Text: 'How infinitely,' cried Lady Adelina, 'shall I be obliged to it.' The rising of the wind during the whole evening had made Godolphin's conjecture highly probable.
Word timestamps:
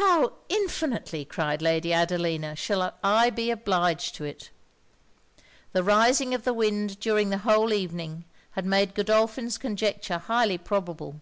'How 0.00 0.32
infinitely,' 0.48 1.26
cried 1.26 1.60
Lady 1.60 1.92
Adelina, 1.92 2.56
'shall 2.56 2.94
I 3.04 3.28
be 3.28 3.50
obliged 3.50 4.14
to 4.14 4.24
it.' 4.24 4.48
The 5.72 5.82
rising 5.84 6.32
of 6.32 6.44
the 6.44 6.54
wind 6.54 6.98
during 6.98 7.28
the 7.28 7.36
whole 7.44 7.74
evening 7.74 8.24
had 8.52 8.64
made 8.64 8.94
Godolphin's 8.94 9.58
conjecture 9.58 10.16
highly 10.16 10.56
probable. 10.56 11.20